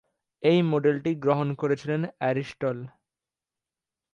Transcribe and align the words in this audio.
এই 0.43 0.59
মডেলটি 0.71 1.11
গ্রহণ 1.15 1.47
করেছিলেন 1.53 2.01
অ্যারিস্টটল। 2.17 2.77